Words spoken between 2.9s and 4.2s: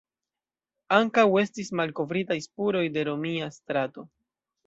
de romia strato.